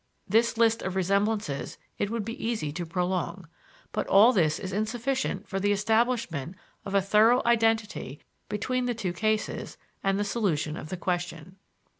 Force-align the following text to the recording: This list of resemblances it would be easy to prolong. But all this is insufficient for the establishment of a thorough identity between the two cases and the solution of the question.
This 0.27 0.57
list 0.57 0.81
of 0.81 0.95
resemblances 0.95 1.77
it 1.99 2.09
would 2.09 2.25
be 2.25 2.43
easy 2.43 2.71
to 2.71 2.87
prolong. 2.87 3.47
But 3.91 4.07
all 4.07 4.33
this 4.33 4.57
is 4.57 4.73
insufficient 4.73 5.47
for 5.47 5.59
the 5.59 5.71
establishment 5.71 6.55
of 6.85 6.95
a 6.95 7.03
thorough 7.03 7.43
identity 7.45 8.19
between 8.49 8.85
the 8.85 8.95
two 8.95 9.13
cases 9.13 9.77
and 10.03 10.17
the 10.17 10.23
solution 10.23 10.75
of 10.75 10.89
the 10.89 10.97
question. 10.97 11.57